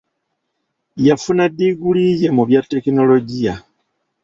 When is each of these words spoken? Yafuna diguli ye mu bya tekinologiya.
Yafuna 1.07 1.43
diguli 1.57 2.05
ye 2.21 2.29
mu 2.35 2.43
bya 2.49 2.61
tekinologiya. 2.71 3.53